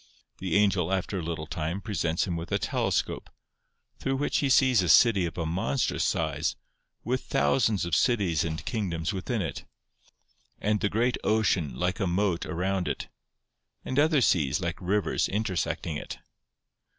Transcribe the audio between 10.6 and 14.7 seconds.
the great ocean, like a moat, around it; and other seas,